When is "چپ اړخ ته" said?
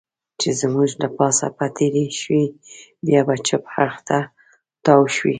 3.47-4.19